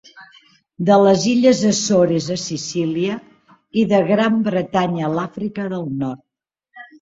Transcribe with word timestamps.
De 0.85 0.95
les 1.07 1.25
Illes 1.31 1.59
Açores 1.71 2.29
a 2.35 2.37
Sicília 2.43 3.17
i 3.83 3.85
de 3.93 4.01
Gran 4.09 4.41
Bretanya 4.49 5.05
a 5.11 5.13
l'Àfrica 5.19 5.69
del 5.77 5.87
nord. 6.01 6.21